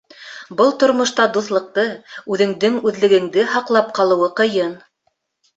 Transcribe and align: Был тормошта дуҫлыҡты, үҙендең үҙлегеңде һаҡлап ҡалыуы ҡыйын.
Был 0.61 0.71
тормошта 0.83 1.27
дуҫлыҡты, 1.35 1.83
үҙендең 2.37 2.79
үҙлегеңде 2.93 3.47
һаҡлап 3.55 3.93
ҡалыуы 4.01 4.31
ҡыйын. 4.41 4.77